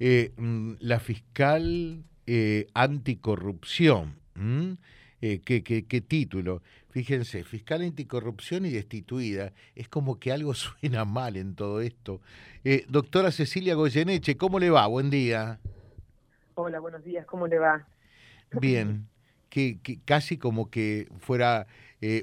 [0.00, 4.16] eh, mm, la fiscal eh, anticorrupción.
[5.20, 6.62] Eh, ¿qué, qué, título?
[6.90, 9.52] Fíjense, fiscal anticorrupción y destituida.
[9.74, 12.20] Es como que algo suena mal en todo esto.
[12.88, 14.86] doctora Cecilia Goyeneche, ¿cómo le va?
[14.86, 15.58] Buen día.
[16.54, 17.86] Hola, buenos días, ¿cómo le va?
[18.60, 19.08] Bien,
[19.50, 21.66] que, que casi como que fuera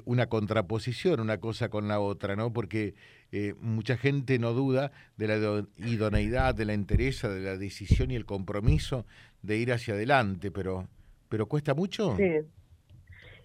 [0.05, 2.53] una contraposición una cosa con la otra, ¿no?
[2.53, 2.93] Porque
[3.37, 8.15] eh, mucha gente no duda de la idoneidad, de la entereza, de la decisión y
[8.15, 9.05] el compromiso
[9.41, 10.87] de ir hacia adelante, pero,
[11.27, 12.15] pero cuesta mucho.
[12.15, 12.31] Sí.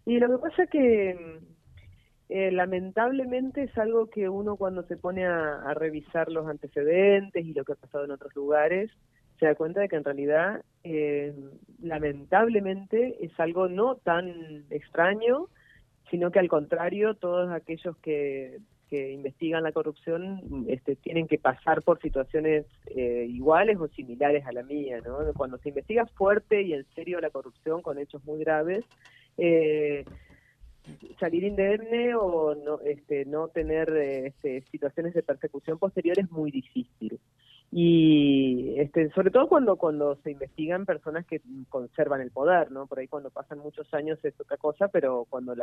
[0.06, 1.40] Y lo que pasa es que
[2.28, 7.64] eh, lamentablemente es algo que uno cuando se pone a, revisar los antecedentes y lo
[7.64, 8.92] que ha pasado en otros lugares,
[9.40, 11.34] se da cuenta de que en realidad, eh,
[11.82, 15.48] lamentablemente, es algo no tan extraño,
[16.12, 21.82] sino que al contrario, todos aquellos que que investigan la corrupción este, tienen que pasar
[21.82, 25.18] por situaciones eh, iguales o similares a la mía, ¿no?
[25.34, 28.84] Cuando se investiga fuerte y en serio la corrupción con hechos muy graves,
[29.38, 30.04] eh,
[31.20, 37.20] salir indemne o no, este, no tener este, situaciones de persecución posterior es muy difícil
[37.72, 42.98] y este sobre todo cuando cuando se investigan personas que conservan el poder no por
[42.98, 45.60] ahí cuando pasan muchos años es otra cosa pero cuando el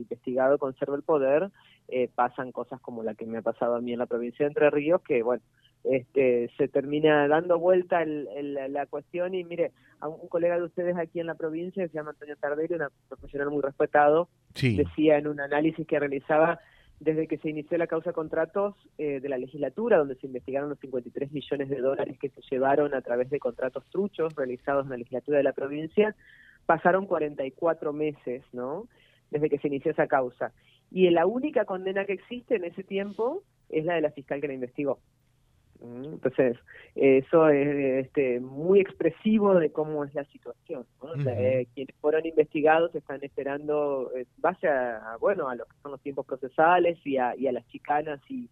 [0.00, 1.50] investigado conserva el poder
[1.88, 4.48] eh, pasan cosas como la que me ha pasado a mí en la provincia de
[4.48, 5.42] Entre Ríos que bueno
[5.84, 9.34] este se termina dando vuelta el, la cuestión.
[9.34, 12.36] Y mire a un, colega de ustedes aquí en la provincia que se llama Antonio
[12.36, 16.60] Tardelli un profesional muy respetado decía en un análisis que realizaba
[17.00, 20.80] desde que se inició la causa contratos eh, de la legislatura, donde se investigaron los
[20.80, 24.96] 53 millones de dólares que se llevaron a través de contratos truchos realizados en la
[24.96, 26.16] legislatura de la provincia,
[26.66, 28.88] pasaron 44 meses, ¿no?
[29.30, 30.52] Desde que se inició esa causa.
[30.90, 34.48] Y la única condena que existe en ese tiempo es la de la fiscal que
[34.48, 34.98] la investigó.
[35.80, 36.56] Entonces,
[36.94, 40.84] eso es este, muy expresivo de cómo es la situación.
[41.26, 46.00] Eh, quienes fueron investigados están esperando, eh, base a, bueno, a lo que son los
[46.00, 48.48] tiempos procesales y a, las chicanas y,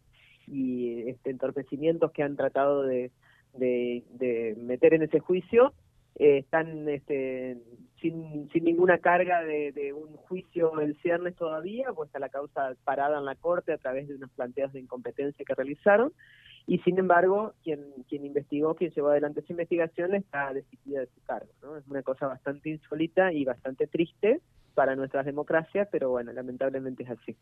[1.09, 3.11] este, entorpecimientos que han tratado de,
[3.59, 5.73] meter en ese juicio,
[6.19, 7.59] eh, están este,
[8.01, 12.75] sin, sin ninguna carga de, de, un juicio el ciernes todavía, pues está la causa
[12.85, 16.13] parada en la corte a través de unos planteos de incompetencia que realizaron
[16.67, 21.23] y sin embargo quien quien investigó, quien llevó adelante esa investigación está destituida de su
[21.25, 21.51] cargo.
[21.63, 21.77] ¿no?
[21.77, 24.41] Es una cosa bastante insólita y bastante triste
[24.77, 27.35] para nuestras democracias, pero bueno, lamentablemente es así.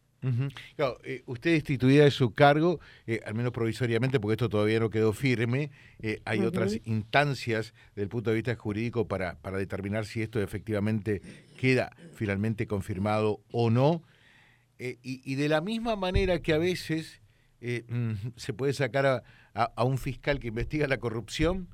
[0.76, 4.88] claro, eh, usted destituida de su cargo, eh, al menos provisoriamente, porque esto todavía no
[4.88, 10.04] quedó firme, eh, hay otras instancias desde el punto de vista jurídico para, para determinar
[10.04, 11.20] si esto efectivamente
[11.58, 14.02] queda finalmente confirmado o no.
[14.78, 17.20] y, y de la misma manera que a veces
[17.66, 21.68] eh, mm, se puede sacar a, un fiscal que investiga la corrupción,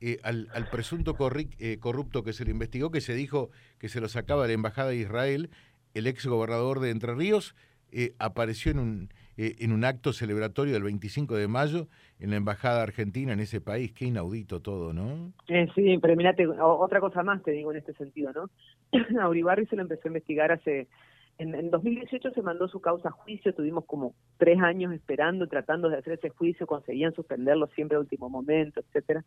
[0.00, 1.16] eh, al, presunto
[1.58, 4.54] eh, corrupto que se le investigó, que se dijo que se lo sacaba de la
[4.54, 5.50] Embajada de Israel,
[5.94, 7.56] el ex gobernador de Entre Ríos,
[8.20, 11.88] apareció en un, en un acto celebratorio del 25 de mayo
[12.20, 13.92] en la Embajada Argentina en ese país.
[13.92, 15.32] Qué inaudito todo, ¿no?
[15.74, 18.48] sí, pero mirate, otra cosa más te digo en este sentido, ¿no?
[19.20, 20.86] a Uribarri se lo empezó a investigar hace
[21.38, 25.98] en, 2018 se mandó su causa a juicio, tuvimos como tres años esperando, tratando de
[25.98, 29.24] hacer ese juicio, conseguían suspenderlo siempre a último momento, etcétera.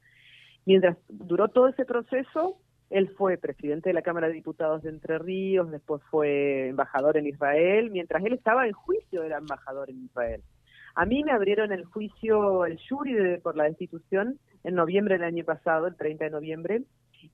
[0.65, 2.57] Mientras duró todo ese proceso,
[2.89, 7.27] él fue presidente de la Cámara de Diputados de Entre Ríos, después fue embajador en
[7.27, 10.41] Israel, mientras él estaba en juicio era embajador en Israel.
[10.93, 15.43] A mí me abrieron el juicio, el jury por la destitución en noviembre del año
[15.43, 16.83] pasado, el 30 de noviembre,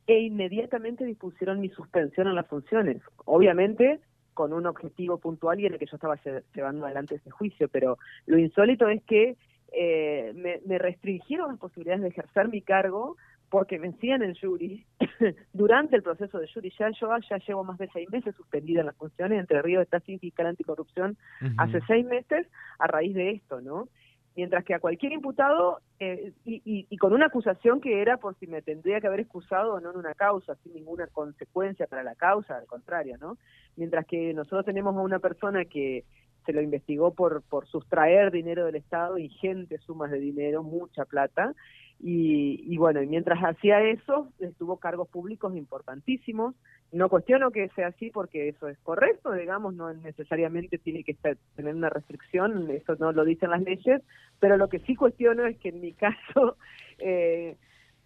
[0.08, 3.02] e inmediatamente dispusieron mi suspensión en las funciones.
[3.26, 4.00] Obviamente
[4.34, 6.20] con un objetivo puntual y en el que yo estaba
[6.54, 9.38] llevando adelante ese juicio, pero lo insólito es que
[9.74, 13.18] eh, me, restringieron las posibilidades de ejercer mi cargo
[13.50, 14.86] porque vencían el jury
[15.54, 16.74] durante el proceso de jury.
[16.78, 20.00] Ya yo ya llevo más de seis meses suspendida en las funciones, Entre Ríos está
[20.02, 21.18] sin fiscal anticorrupción
[21.58, 22.48] hace seis meses
[22.80, 23.88] a raíz de esto, ¿no?
[24.36, 28.62] Mientras que a cualquier imputado, eh, y, con una acusación que era por si me
[28.62, 32.58] tendría que haber excusado o no en una causa, sin ninguna consecuencia para la causa,
[32.58, 33.38] al contrario, ¿no?
[33.76, 36.06] Mientras que nosotros tenemos a una persona que
[36.46, 41.54] se lo investigó por, por sustraer dinero del Estado, ingentes sumas de dinero, mucha plata,
[42.04, 46.56] y, y bueno, y mientras hacía eso, estuvo cargos públicos importantísimos.
[46.92, 51.38] No cuestiono que sea así porque eso es correcto, digamos, no necesariamente tiene que estar,
[51.56, 54.02] tener una restricción, eso no lo dicen las leyes,
[54.40, 56.58] pero lo que sí cuestiono es que en mi caso
[56.98, 57.56] eh,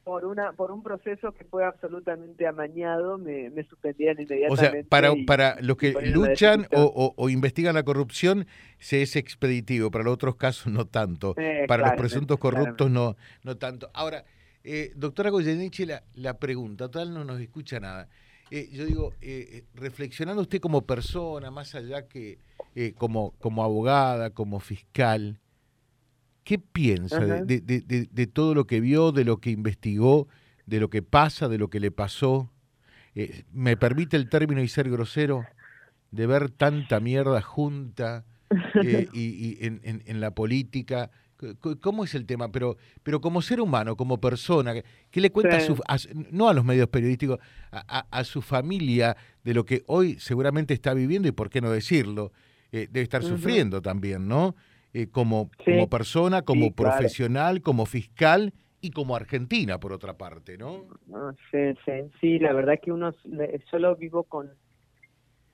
[0.06, 4.54] por una por un proceso que fue absolutamente amañado me, me suspendieron inmediatamente.
[4.54, 8.46] O sea, para, para los que luchan o, investigan la corrupción
[8.80, 11.34] se es expeditivo, para los otros casos no tanto.
[11.38, 13.90] Eh, para los presuntos corruptos no no tanto.
[13.94, 14.24] Ahora,
[14.68, 18.07] Eh, doctora Goyeneche, la, la pregunta, total no nos escucha nada.
[18.50, 22.40] Eh, yo digo, eh, reflexionando usted como persona, más allá que
[22.98, 25.40] como, como abogada, como fiscal,
[26.45, 30.30] ¿qué piensa de, de, de, todo lo que vio, de lo que investigó,
[30.65, 32.50] de lo que pasa, de lo que le pasó?
[33.51, 35.45] ¿Me permite el término y ser grosero?
[36.12, 38.24] De ver tanta mierda junta
[38.81, 41.12] y, y en, en, en la política
[41.81, 42.51] ¿Cómo es el tema?
[42.51, 44.74] Pero, pero como ser humano, como persona,
[45.12, 45.77] ¿qué le cuenta a su,
[46.31, 47.39] no a los medios periodísticos,
[47.71, 52.31] a, su familia de lo que hoy seguramente está viviendo y por qué no decirlo?
[52.71, 54.56] Eh, debe estar sufriendo también, ¿no?
[54.97, 60.86] Eh, como, como persona, como profesional, como fiscal y como argentina, por otra parte, ¿no?
[61.13, 63.13] Ah, sí, sí, sí, la verdad que uno
[63.69, 64.51] solo vivo con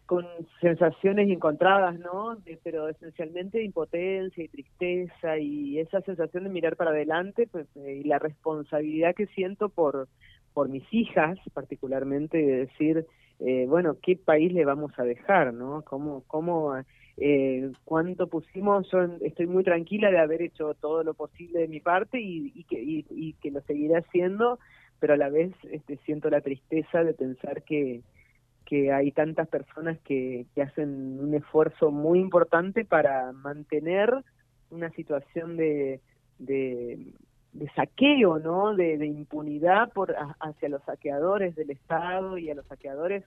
[0.05, 0.27] con
[0.59, 2.38] sensaciones encontradas, ¿no?
[2.63, 8.07] pero esencialmente impotencia y tristeza y esa sensación de mirar para adelante pues, eh, y
[8.07, 10.09] la responsabilidad que siento por,
[10.53, 13.07] por mis hijas, particularmente, de decir,
[13.39, 15.81] eh, bueno, ¿qué país le vamos a dejar, ¿no?
[15.83, 16.75] ¿Cómo, cómo,
[17.18, 18.90] eh, cuánto pusimos?
[18.92, 22.63] Yo estoy muy tranquila de haber hecho todo lo posible de mi parte y, y
[22.63, 24.60] que, y, que lo seguiré haciendo,
[25.00, 28.02] pero a la vez este, siento la tristeza de pensar que
[28.72, 34.24] que hay tantas personas que, que hacen un esfuerzo muy importante para mantener
[34.69, 36.00] una situación de,
[36.40, 37.13] de,
[37.75, 38.74] saqueo, ¿no?
[38.75, 43.24] De, impunidad por hacia los saqueadores del Estado y a los saqueadores,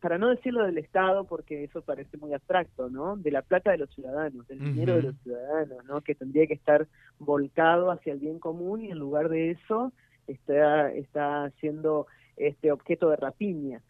[0.00, 3.16] para no decirlo del Estado, porque eso parece muy abstracto, ¿no?
[3.16, 6.00] De la plata de los ciudadanos, del dinero de los ciudadanos, ¿no?
[6.00, 6.86] Que tendría que estar
[7.18, 9.92] volcado hacia el bien común y en lugar de eso
[10.26, 12.06] está, está siendo
[12.36, 13.82] este objeto de rapiña.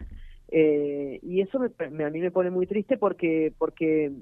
[0.48, 4.12] Eh, y eso me, a mí me pone muy triste porque, porque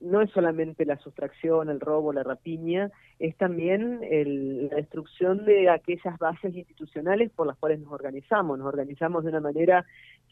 [0.00, 6.18] no es solamente la sustracción, el robo, la rapiña, es también la destrucción de aquellas
[6.18, 8.58] bases institucionales por las cuales nos organizamos.
[8.58, 9.86] Nos organizamos de una manera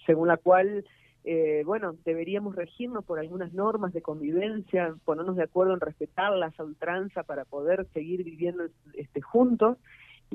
[0.06, 0.84] según la cual,
[1.25, 6.64] eh, bueno, deberíamos regirnos por algunas normas de convivencia, ponernos de acuerdo en respetarlas a
[6.64, 8.64] ultranza para poder seguir viviendo
[8.94, 9.78] este, juntos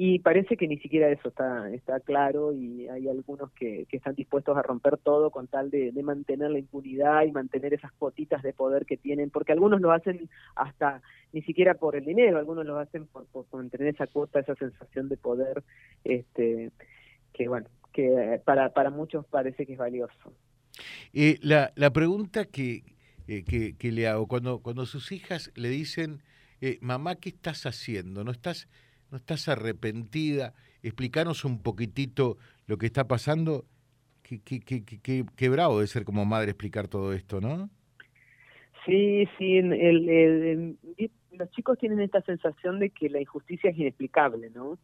[0.01, 4.15] y parece que ni siquiera eso está, está claro y hay algunos que, que están
[4.15, 8.41] dispuestos a romper todo con tal de, de, mantener la impunidad y mantener esas cuotitas
[8.41, 11.01] de poder que tienen, porque algunos lo hacen hasta
[11.33, 15.09] ni siquiera por el dinero, algunos lo hacen por, por mantener esa cuota, esa sensación
[15.09, 15.65] de poder,
[16.05, 16.71] este
[17.33, 20.31] que bueno, que para, para muchos parece que es valioso.
[21.11, 22.83] Eh, la, la pregunta que,
[23.27, 26.21] eh, que, le hago, cuando, cuando sus hijas le dicen,
[26.61, 28.23] eh, mamá, ¿qué estás haciendo?
[28.23, 28.69] ¿No estás
[29.11, 30.53] ¿No estás arrepentida?
[30.83, 33.65] Explícanos un poquitito lo que está pasando.
[34.21, 37.69] Qué, qué, qué, qué, qué bravo de ser como madre explicar todo esto, ¿no?
[38.85, 40.77] Sí, sí, el,
[41.31, 44.77] los chicos tienen esta sensación de que la injusticia es inexplicable, ¿no?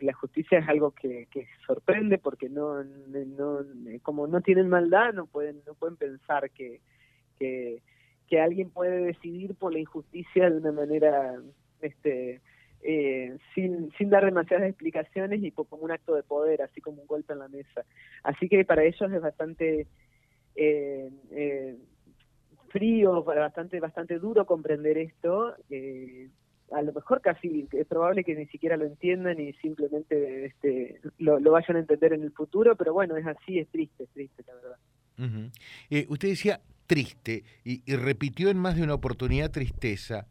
[0.00, 3.58] La justicia es algo que, que sorprende porque no, no,
[4.02, 6.80] como no tienen maldad, no pueden, no pueden pensar que,
[7.38, 7.82] que,
[8.26, 11.34] que alguien puede decidir por la injusticia de una manera,
[11.80, 12.40] este,
[12.82, 17.08] eh, sin, sin dar demasiadas explicaciones y como un acto de poder, así como un
[17.08, 17.84] golpe en la mesa.
[18.22, 19.86] Así que para ellos es bastante
[20.54, 21.76] eh, eh,
[22.70, 25.54] frío, bastante, bastante duro comprender esto.
[25.70, 26.28] Eh,
[26.72, 31.38] a lo mejor casi es probable que ni siquiera lo entiendan y simplemente este, lo,
[31.40, 34.44] lo vayan a entender en el futuro, pero bueno, es así, es triste, es triste,
[34.46, 36.10] la verdad.
[36.10, 40.26] usted decía triste y, y, repitió en más de una oportunidad tristeza.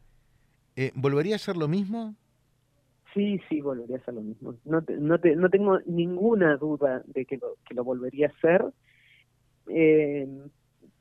[0.94, 2.16] ¿Volvería a ser lo mismo?
[3.17, 4.53] Sí, sí, volvería a hacer lo mismo.
[4.63, 8.63] No, no, te, no tengo ninguna duda de que lo, que lo volvería a hacer.
[9.69, 10.27] Eh,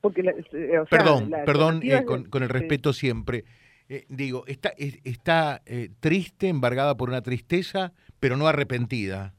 [0.00, 3.44] porque eh, perdón, perdón, eh, con, con, el respeto siempre.
[3.90, 5.60] Eh, digo, está, está
[6.00, 9.34] triste, embargada por una tristeza, pero no arrepentida.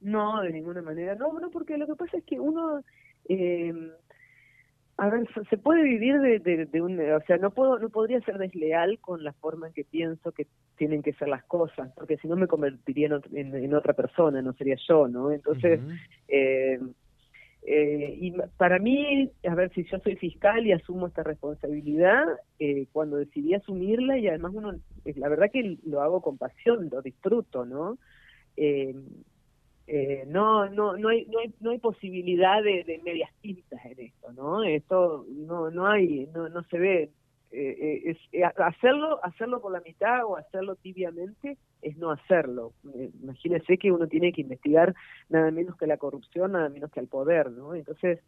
[0.00, 1.14] No, de ninguna manera.
[1.14, 2.82] No, no, porque lo que pasa es que uno
[4.98, 8.38] a ver, se puede vivir de, de, un, o sea, no puedo, no podría ser
[8.38, 12.28] desleal con la forma en que pienso que tienen que ser las cosas, porque si
[12.28, 15.30] no me convertiría en, en, otra persona, no sería yo, ¿no?
[15.32, 15.80] Entonces,
[16.28, 16.80] eh,
[17.62, 22.24] eh, y para mí, a ver, si yo soy fiscal y asumo esta responsabilidad,
[22.58, 24.72] eh, cuando decidí asumirla y además uno,
[25.04, 27.98] la verdad que lo hago con pasión, lo disfruto, ¿no?
[29.88, 34.00] Eh, no, no, no hay, no hay, no hay posibilidad de, de, medias tintas en
[34.00, 34.64] esto, ¿no?
[34.64, 37.10] Esto no, no hay, no, no se ve.
[37.52, 42.72] Eh, eh es, eh, hacerlo, hacerlo por la mitad o hacerlo tibiamente es no hacerlo.
[43.22, 44.92] Imagínense que uno tiene que investigar
[45.28, 47.76] nada menos que la corrupción, nada menos que el poder, ¿no?
[47.76, 48.18] Entonces,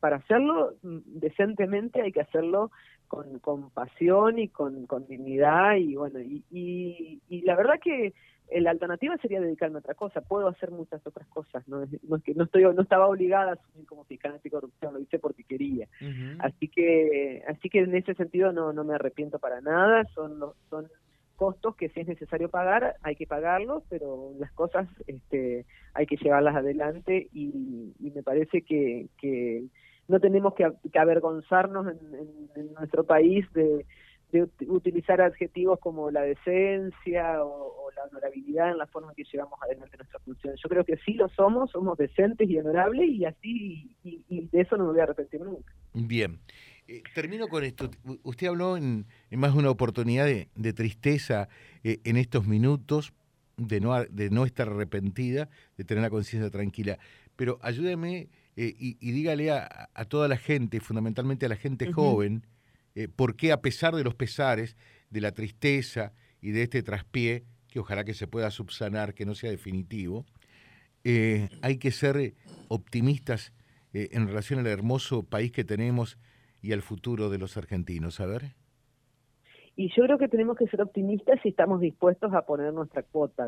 [0.00, 2.72] para hacerlo mm, decentemente hay que hacerlo
[3.06, 8.12] con, con pasión y con, con dignidad y bueno, y, y, y la verdad que
[8.50, 10.20] la alternativa sería dedicarme a otra cosa.
[10.20, 11.66] Puedo hacer muchas otras cosas.
[11.68, 14.94] No, no es que no estoy, no estaba obligada a asumir como fiscal anticorrupción.
[14.94, 15.88] Lo hice porque quería.
[16.38, 20.04] Así que, así que en ese sentido no, no me arrepiento para nada.
[20.14, 20.38] Son
[20.70, 20.88] son
[21.36, 26.16] costos que si es necesario pagar hay que pagarlos, pero las cosas este, hay que
[26.16, 29.64] llevarlas adelante y, me parece que, que
[30.08, 30.64] no tenemos que,
[30.98, 31.86] avergonzarnos
[32.56, 33.86] en nuestro país de
[34.32, 39.58] de utilizar adjetivos como la decencia o, la honorabilidad en la forma en que llevamos
[39.62, 40.54] adelante nuestra función.
[40.62, 44.76] Yo creo que sí lo somos, somos decentes y honorables y así, y, de eso
[44.76, 45.72] no me voy a arrepentir nunca.
[45.94, 46.38] Bien.
[46.86, 47.90] Eh, termino con esto.
[48.22, 51.48] Usted habló en, más de una oportunidad de, tristeza
[51.82, 53.12] eh, en estos minutos,
[53.56, 56.98] de no, de no estar arrepentida, de tener la conciencia tranquila.
[57.36, 62.44] Pero ayúdeme eh, y, dígale a, toda la gente, fundamentalmente a la gente joven,
[62.98, 64.76] eh, por qué a pesar de los pesares,
[65.08, 69.36] de la tristeza y de este traspié, que ojalá que se pueda subsanar, que no
[69.36, 70.26] sea definitivo,
[71.04, 72.34] eh, hay que ser
[72.66, 73.52] optimistas
[73.92, 76.18] eh, en relación al hermoso país que tenemos
[76.60, 78.18] y al futuro de los argentinos.
[78.18, 78.56] A ver.
[79.76, 83.46] Y yo creo que tenemos que ser optimistas si estamos dispuestos a poner nuestra cuota.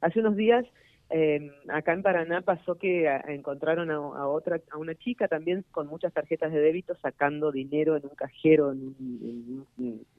[0.00, 0.66] hace unos días
[1.10, 6.12] eh, acá en Paraná pasó que encontraron a, otra, a una chica también con muchas
[6.12, 8.74] tarjetas de débito sacando dinero en un cajero,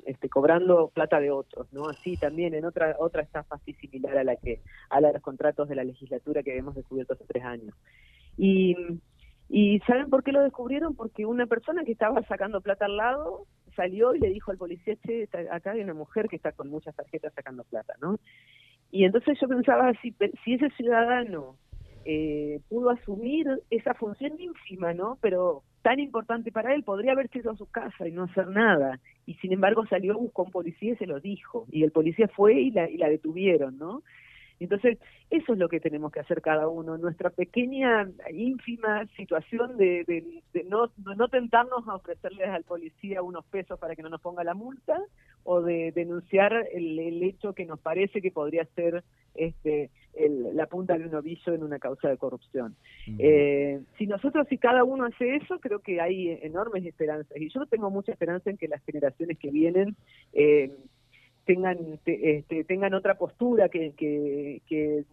[0.05, 1.87] este, cobrando plata de otros, ¿no?
[1.87, 5.69] Así también en otra otra estafa así similar a la que a de los contratos
[5.69, 7.73] de la legislatura que habíamos descubierto hace tres años.
[8.37, 8.75] Y
[9.53, 10.95] y saben por qué lo descubrieron?
[10.95, 14.95] Porque una persona que estaba sacando plata al lado salió y le dijo al policía,
[15.05, 18.17] che, acá hay una mujer que está con muchas tarjetas sacando plata, ¿no?
[18.91, 21.55] Y entonces yo pensaba, si, si ese ciudadano
[22.05, 25.17] eh, pudo asumir esa función ínfima, ¿no?
[25.21, 28.99] Pero tan importante para él, podría haber ido a su casa y no hacer nada.
[29.25, 31.65] Y sin embargo salió, buscó un policía y se lo dijo.
[31.71, 34.03] Y el policía fue y la, y la detuvieron, ¿no?
[34.63, 34.97] Entonces,
[35.29, 40.03] eso es lo que tenemos que hacer cada uno, nuestra pequeña, ínfima situación de,
[40.53, 44.43] de, no, no tentarnos a ofrecerles al policía unos pesos para que no nos ponga
[44.43, 44.99] la multa
[45.43, 49.03] o de denunciar el, el hecho que nos parece que podría ser
[49.35, 49.89] este,
[50.53, 52.75] la punta de un ovillo en una causa de corrupción.
[53.17, 57.35] Eh, si nosotros, si cada uno hace eso, creo que hay enormes esperanzas.
[57.37, 59.95] Y yo tengo mucha esperanza en que las generaciones que vienen...
[60.33, 60.71] Eh,
[61.45, 65.03] tengan este, tengan otra postura, que, que, que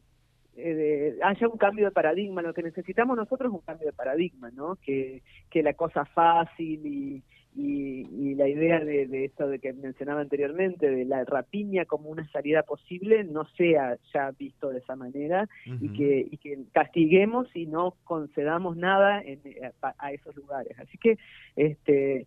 [0.56, 2.42] eh, haya un cambio de paradigma.
[2.42, 4.76] Lo que necesitamos nosotros es un cambio de paradigma, ¿no?
[4.76, 7.22] Que, que la cosa fácil y,
[7.54, 12.28] y, la idea de, de, esto de que mencionaba anteriormente, de la rapiña como una
[12.30, 17.66] salida posible, no sea ya visto de esa manera y, que, y que castiguemos y
[17.66, 19.40] no concedamos nada en,
[19.82, 20.78] a, a, esos lugares.
[20.78, 21.18] Así que
[21.56, 22.26] este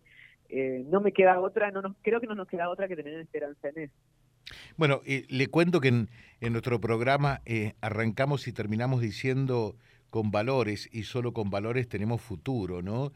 [0.54, 3.14] eh, no me queda otra, no nos, creo que no nos queda otra que tener
[3.14, 3.94] esperanza en eso.
[4.76, 6.08] Bueno, eh, le cuento que en,
[6.40, 9.76] nuestro programa eh, arrancamos y terminamos diciendo
[10.10, 13.14] con valores y solo con valores tenemos futuro, ¿no?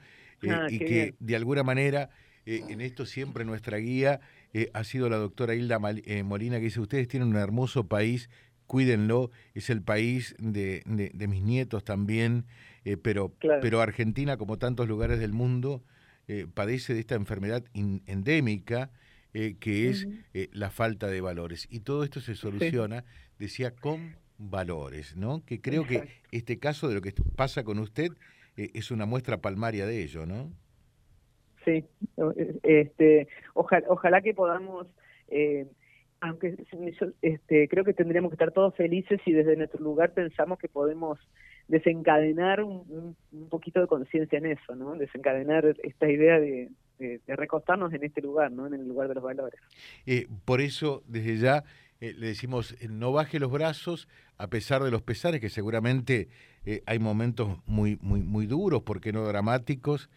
[0.48, 2.08] Ah, y que de alguna manera
[2.46, 4.20] en esto siempre nuestra guía
[4.72, 8.30] ha sido la doctora Hilda Molina que dice, ustedes tienen un hermoso país,
[8.66, 12.44] cuídenlo, es el país de, mis nietos también,
[13.02, 15.82] pero, pero Argentina, como tantos lugares del mundo,
[16.28, 18.90] eh, padece de esta enfermedad endémica
[19.32, 21.68] eh, que es eh, la falta de valores.
[21.70, 23.04] Y todo esto se soluciona,
[23.38, 25.44] decía, con valores, ¿no?
[25.44, 28.08] Que creo que este caso de lo que pasa con usted
[28.56, 30.50] es una muestra palmaria de ello, ¿no?
[31.64, 31.84] Sí,
[32.62, 34.86] este, ojalá, ojalá que podamos
[36.20, 36.56] aunque
[37.22, 41.18] este, creo que tendríamos que estar todos felices si desde nuestro lugar pensamos que podemos
[41.68, 43.16] desencadenar un,
[43.50, 44.94] poquito de conciencia en eso, ¿no?
[44.94, 46.70] Desencadenar esta idea de,
[47.26, 48.66] recostarnos en este lugar, ¿no?
[48.66, 49.60] En el lugar de los valores.
[50.06, 51.64] Eh, por eso, desde ya,
[52.00, 54.08] eh, le decimos, eh, no baje los brazos
[54.38, 56.28] a pesar de los pesares, que seguramente
[56.84, 60.10] hay momentos muy, muy, muy duros, porque no dramáticos,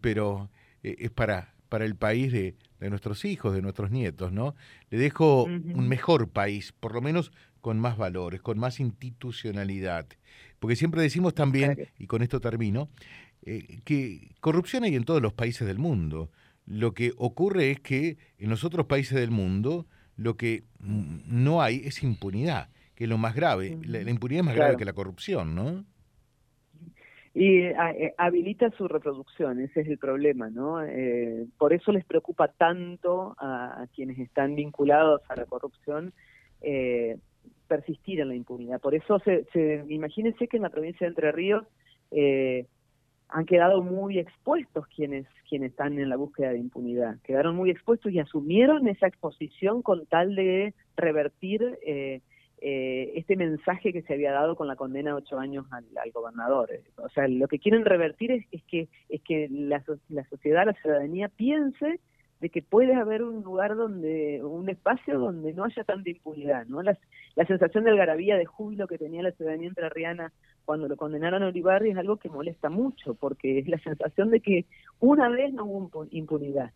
[0.00, 0.48] pero
[0.82, 4.54] es para, para el país de, de, nuestros hijos, de nuestros nietos, ¿no?
[4.90, 10.06] Le dejo un mejor país, por lo menos con más valores, con más institucionalidad.
[10.58, 12.90] Porque siempre decimos también, y con esto termino,
[13.46, 16.30] eh, que corrupción hay en todos los países del mundo.
[16.66, 19.86] Lo que ocurre es que en los otros países del mundo
[20.16, 23.78] lo que no hay es impunidad, que es lo más grave.
[23.86, 25.86] La, impunidad es más grave que la corrupción, ¿no?
[27.34, 30.82] Y eh, habilita su reproducción, ese es el problema, ¿no?
[30.82, 36.12] Eh, por eso les preocupa tanto a, quienes están vinculados a la corrupción
[36.60, 37.16] eh,
[37.68, 38.80] persistir en la impunidad.
[38.80, 41.64] Por eso, se, se, imagínense que en la provincia de Entre Ríos
[42.10, 42.66] eh,
[43.28, 47.16] han quedado muy expuestos quienes, quienes están en la búsqueda de impunidad.
[47.24, 51.78] Quedaron muy expuestos y asumieron esa exposición con tal de revertir
[52.64, 56.70] eh, este mensaje que se había dado con la condena de ocho años al, gobernador.
[56.96, 61.28] O sea, lo que quieren revertir es, que, es que la, la sociedad, la ciudadanía
[61.28, 61.98] piense
[62.40, 66.82] de que puede haber un lugar donde, un espacio donde no haya tanta impunidad, ¿no?
[66.82, 66.96] La,
[67.34, 70.32] la sensación de algarabía, de júbilo que tenía la ciudadanía entrerriana
[70.64, 74.40] cuando lo condenaron a Olivarri es algo que molesta mucho, porque es la sensación de
[74.40, 74.66] que
[75.00, 76.70] una vez no hubo impunidad.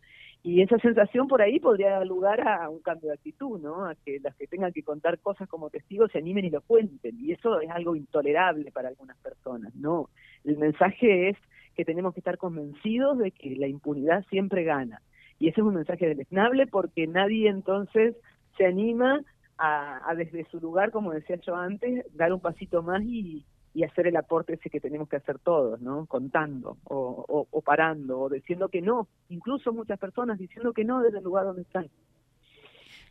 [0.46, 3.84] Y esa sensación por ahí podría dar lugar a un cambio de actitud, ¿no?
[3.84, 7.18] A que las que tengan que contar cosas como testigos se animen y lo cuenten.
[7.18, 10.08] Y eso es algo intolerable para algunas personas, ¿no?
[10.44, 11.36] El mensaje es
[11.74, 15.02] que tenemos que estar convencidos de que la impunidad siempre gana.
[15.40, 18.14] Y ese es un mensaje deleznable porque nadie entonces
[18.56, 19.22] se anima
[19.58, 23.44] a, a desde su lugar, como decía yo antes, dar un pasito más y,
[23.76, 26.06] y hacer el aporte ese que tenemos que hacer todos, ¿no?
[26.06, 31.18] Contando o, o, parando o diciendo que no, incluso muchas personas diciendo que no desde
[31.18, 31.90] el lugar donde están.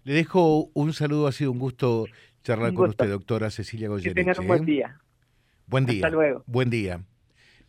[0.06, 2.08] Le dejo un saludo, ha sido un gusto
[2.42, 4.16] charlar con usted, doctora Cecilia Goyeneche.
[4.16, 4.66] Que tengan un buen ¿eh?
[4.66, 5.02] día.
[5.68, 5.98] Buen día.
[5.98, 6.44] Hasta luego.
[6.48, 7.04] Buen día.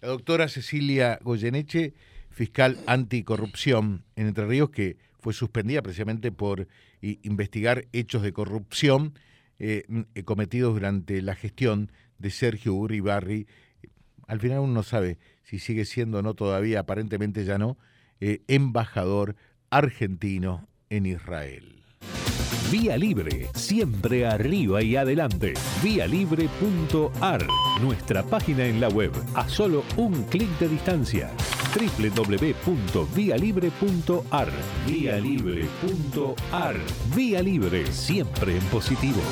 [0.00, 1.92] La doctora Cecilia Goyeneche,
[2.30, 6.66] fiscal anticorrupción en Entre Ríos, que fue suspendida precisamente por
[7.02, 9.12] investigar hechos de corrupción
[9.58, 9.84] eh,
[10.24, 13.46] cometidos durante la gestión de Sergio Uribarri,
[14.26, 17.76] al final uno no sabe si sigue siendo o no todavía, aparentemente ya no,
[18.20, 19.36] eh, embajador
[19.70, 21.76] argentino en Israel.
[22.70, 25.54] Vía Libre, siempre arriba y adelante.
[25.84, 27.46] Vialibre.ar,
[27.80, 31.30] nuestra página en la web, a solo un clic de distancia.
[31.76, 34.48] www.vialibre.ar.
[34.86, 36.76] Vialibre.ar.
[37.14, 39.22] Vía Libre, siempre en positivo.